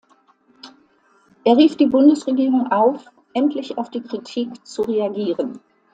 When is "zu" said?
4.65-4.81